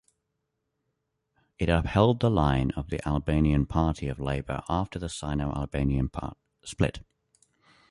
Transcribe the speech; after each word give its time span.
It 1.59 1.69
upheld 1.69 2.21
the 2.21 2.31
line 2.31 2.71
of 2.71 2.89
the 2.89 3.07
Albanian 3.07 3.67
Party 3.67 4.07
of 4.07 4.17
Labour 4.19 4.63
after 4.67 4.97
the 4.97 5.09
Sino-Albanian 5.09 6.09
split. 6.63 7.01